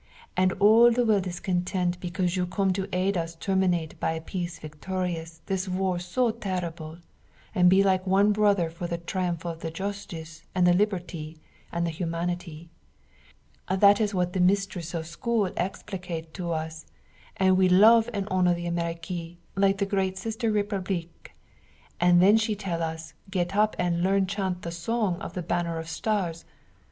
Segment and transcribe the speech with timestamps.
[0.35, 4.19] And all the world is content because you come to aid us terminate by a
[4.21, 6.97] peace victorious this war so terrible,
[7.53, 11.37] and be like one brother for the triumph of the Justice, and the Liberty,
[11.71, 12.71] and the Humanity.
[13.69, 16.87] That is what the mistress of school explicate to us,
[17.37, 21.33] and we love and honor the Amerique like the great sister Republique,
[21.99, 25.77] and then she tell us get up and learn chant the song of the Banner
[25.77, 26.43] of Stars.